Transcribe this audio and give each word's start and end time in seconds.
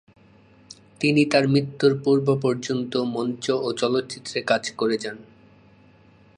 তিনি 0.99 1.21
তার 1.25 1.45
মৃত্যুর 1.47 1.93
পূর্ব 2.03 2.27
পর্যন্ত 2.41 2.93
মঞ্চ 2.97 3.45
ও 3.51 3.67
চলচ্চিত্রে 3.73 4.39
কাজ 4.41 4.63
করে 4.71 4.95
যান। 4.97 5.17